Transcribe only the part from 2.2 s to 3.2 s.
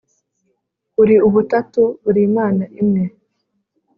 Imana imwe